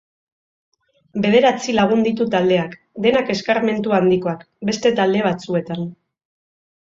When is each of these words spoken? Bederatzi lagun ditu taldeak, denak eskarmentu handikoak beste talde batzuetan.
Bederatzi 1.25 1.75
lagun 1.79 1.99
ditu 2.07 2.25
taldeak, 2.35 2.73
denak 3.05 3.29
eskarmentu 3.35 3.95
handikoak 3.99 4.43
beste 4.71 4.95
talde 5.01 5.21
batzuetan. 5.27 5.85